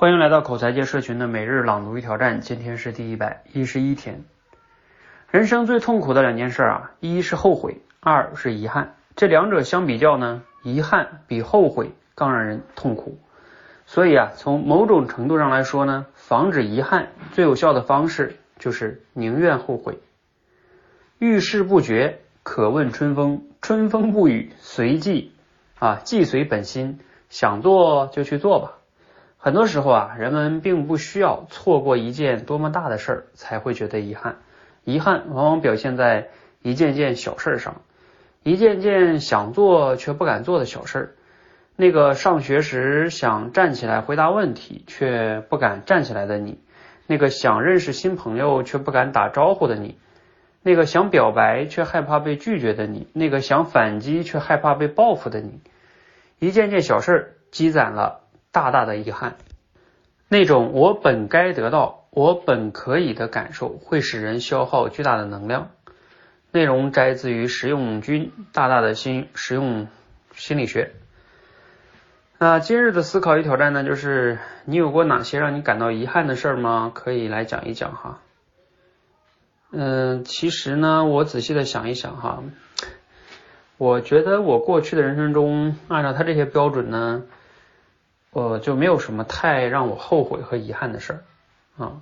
[0.00, 4.24] 欢迎来到口才界社群的每日朗读与挑战，今天是第一百一十一天。
[5.30, 8.94] 人生最痛苦的两件事啊，一是后悔，二是遗憾。
[9.14, 13.18] 这两者相比较呢，遗憾比后悔更让人痛苦。
[13.84, 19.98] 所以啊，从某种程度上来说呢，防止遗憾最有效的方式就是宁愿后悔。
[21.18, 25.34] 遇事不决，可问春风；春风不语，随即
[25.78, 28.78] 啊，即随本心，想做就去做吧。
[29.42, 34.36] 很多时候啊，人们并不需要错过一件多么大的事儿才会觉得遗憾，
[34.84, 36.28] 遗憾往往表现在
[36.60, 37.80] 一件件小事上，
[38.42, 41.10] 一件件想做却不敢做的小事儿。
[41.74, 46.58] 那个上学时想站起来回答问题却不敢站起来的你，
[47.06, 49.96] 那个想认识新朋友却不敢打招呼的你，
[50.60, 55.60] 那个想表白却害怕被拒绝的你，那个想反击却害怕被报复的你，
[56.38, 58.20] 一件件小事积攒了。
[58.52, 59.36] 大大的遗憾，
[60.28, 65.70] 那种我本该得到、我本可以的感受，会使人消耗巨大的能量。
[66.50, 69.86] 内容摘自于实用君大大的心实用
[70.34, 70.92] 心理学。
[72.38, 76.90] 那今日的思考与挑战呢，就是你有过哪些让你感到遗憾的事儿吗？
[76.92, 78.18] 可以来讲一讲哈。
[79.70, 82.42] 嗯，其实呢，我仔细的想一想哈，
[83.76, 87.22] 我觉得我过去的人生中，按照他这些标准呢。
[88.32, 92.00] 我就没有什么太让我后悔和遗憾的事儿啊。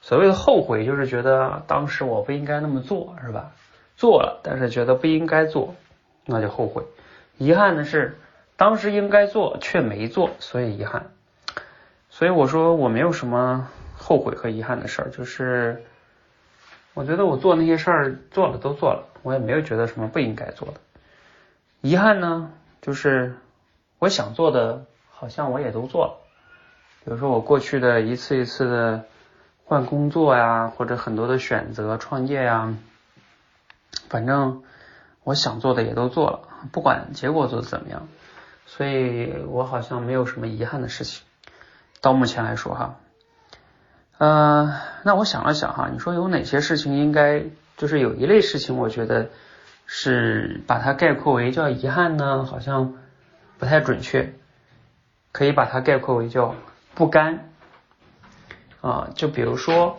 [0.00, 3.52] 所谓的后悔，就是觉得当时我不应该那么做，是吧？
[3.96, 5.74] 做了，但是觉得不应该做，
[6.24, 6.84] 那就后悔。
[7.36, 8.18] 遗憾的是，
[8.56, 11.10] 当时应该做却没做，所以遗憾。
[12.08, 15.84] 所以我说我没有什么后悔和遗憾的事儿，就是
[16.94, 20.80] 我觉得我做那些事儿做了都做了，我也没有觉得什么不应该做的。
[21.82, 22.50] 遗憾呢，
[22.82, 23.36] 就是
[23.98, 24.86] 我想做的。
[25.20, 26.16] 好像我也都做了，
[27.04, 29.04] 比如说我过去的一次一次的
[29.64, 32.74] 换工作呀，或者很多的选择创业呀，
[34.08, 34.62] 反正
[35.22, 36.40] 我想做的也都做了，
[36.72, 38.08] 不管结果做的怎么样，
[38.64, 41.22] 所以我好像没有什么遗憾的事情。
[42.00, 42.96] 到目前来说哈，
[44.16, 47.44] 呃，那我想了想哈，你说有哪些事情应该
[47.76, 49.28] 就是有一类事情，我觉得
[49.84, 52.46] 是把它概括为叫遗憾呢？
[52.46, 52.94] 好像
[53.58, 54.32] 不太准确。
[55.32, 56.54] 可以把它概括为叫
[56.94, 57.50] 不甘
[58.80, 59.98] 啊，就比如说，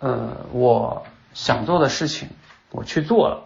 [0.00, 2.28] 呃，我想做的事情
[2.70, 3.44] 我去做了，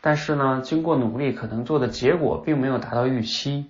[0.00, 3.66] 但是呢，经过努力，可能做的结果并没有达到预期，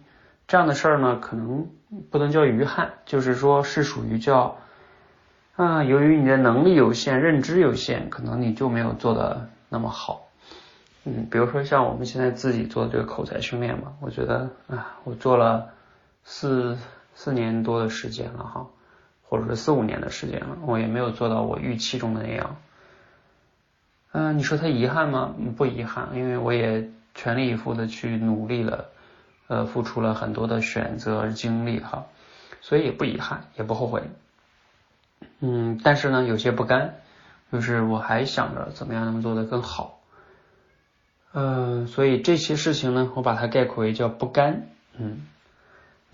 [0.47, 1.69] 这样的事儿呢，可能
[2.11, 4.59] 不能叫遗憾，就是说是属于叫
[5.57, 10.29] 啊，由于你的能力有限、认知有限，可能你就没有做的那么好。
[11.05, 15.71] 嗯，比如说像我们现在自己做这个口才训练嘛，我觉得啊，我做了。
[16.25, 16.79] 四
[17.15, 18.67] 四年多的时间了哈，
[19.29, 22.57] 或者是四五年的时间了，我也没有做到我预期中的那样。
[24.13, 25.35] 嗯，你说他遗憾吗？
[25.57, 28.87] 不遗憾，因为我也全力以赴的去努力了，
[29.49, 32.07] 呃，付出了很多的选择经历哈，
[32.61, 34.03] 所以也不遗憾，也不后悔。
[35.41, 36.95] 嗯，但是呢，有些不甘，
[37.53, 40.01] 就是我还想着怎么样能做得更好。
[41.33, 44.69] 嗯，所以这些事情呢，我把它概括为叫不甘。
[44.97, 45.27] 嗯。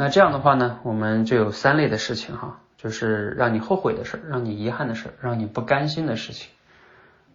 [0.03, 6.49] 那这样的话呢，我们就有三类的事情哈，就是让你后悔的事儿，让你遗憾的事儿，让你不甘心的事情。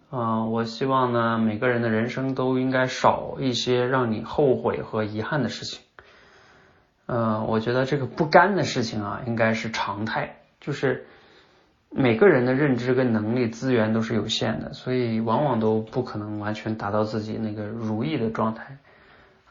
[0.09, 5.79] 啊，我希望呢，每个人的人生都应该少一些让你后悔和遗憾的事情。
[7.05, 11.05] 嗯，我觉得这个不甘的事情啊，应该是常态，就是
[11.91, 18.79] 每个人的认知跟能力资源都是有限的，所以往往都不可能完全达到自己那个如意的状态。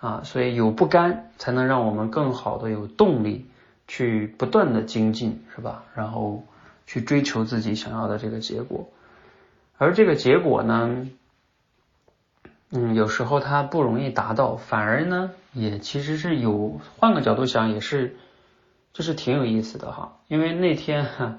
[0.04, 3.47] 啊，所以有不甘，才能让我们更好的有动力
[3.88, 5.84] 去不断的精进，是吧？
[5.94, 6.44] 然后
[6.87, 8.87] 去追求自己想要的这个结果。
[9.78, 11.09] 而这个结果呢，
[12.69, 18.19] 嗯，有时候它不容易达到，反而呢，也其实是有换个角度想，也是
[18.92, 20.19] 就是挺有意思的哈。
[20.28, 21.39] 因为那天哈，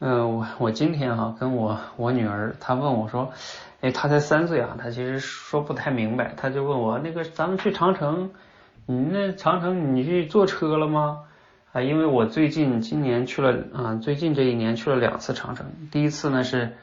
[0.00, 3.32] 嗯，我我今天哈跟我我女儿她问我说。
[3.80, 8.32] 哎，她才三岁啊，她其实说不太明白，她就问我那个咱们去长城，
[8.86, 11.20] 你那长城你去坐车了吗？
[11.72, 16.76] 啊，因为我最近今年去了啊，最近这一年去了两次长城，第一次呢是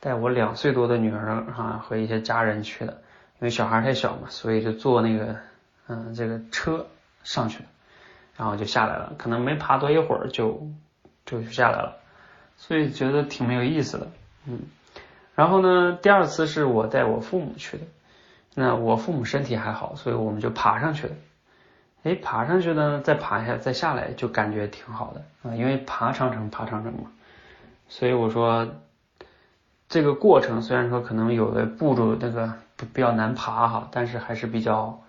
[0.00, 5.36] 带我两岁多的女儿啊和一些家人去的，因为小孩太小嘛，所以就坐那个
[5.86, 6.86] 嗯这个车
[7.22, 7.68] 上去了，
[8.36, 10.66] 然后就下来了，可能没爬多一会儿就
[11.24, 11.98] 就下来了，
[12.62, 14.08] 所以觉得挺没有意思的，
[14.46, 14.60] 嗯。
[15.34, 17.84] 然后呢，第二次是我带我父母去的，
[18.54, 21.14] 那我父母身体还好，所以我们就爬上去了。
[22.04, 27.10] 哎，爬上去呢，再爬一下，再下来，就感觉挺好的啊，因为爬长城，爬长城嘛。
[27.88, 28.68] 所以我说，
[29.88, 32.52] 这个过程虽然说可能有的步骤那个
[32.94, 35.02] 比较难爬哈，但是还是比较，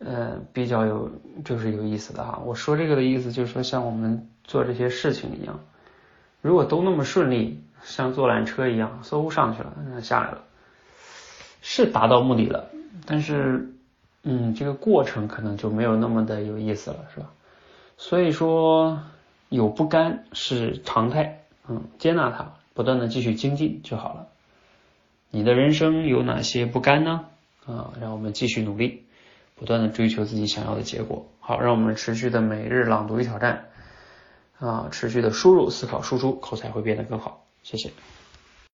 [0.00, 1.10] 呃，比较有
[1.46, 2.42] 就是有意思的哈。
[2.44, 5.60] 我说这个的意思就是说，像我们做这些事情一样，
[6.40, 10.38] 如果都那么顺利，像坐缆车一样，嗖上去了，那下来了，
[11.62, 12.70] 是达到目的了，
[13.06, 13.72] 但是。
[14.24, 17.30] 嗯，这个过程可能就没有那么的有意思了，是吧？
[17.96, 19.00] 所以说
[19.48, 24.26] 有不甘是常态，嗯，接纳它，不断的继续精进就好了。
[25.30, 27.26] 你的人生有哪些不甘呢？
[27.64, 29.04] 啊，让我们继续努力，
[29.54, 31.26] 不断的追求自己想要的结果。
[31.38, 33.67] 好，让我们持续的每日朗读与挑战，
[34.58, 37.46] 啊，持续的输入、思考、输出，口才会变得更好。
[37.62, 37.92] 谢谢。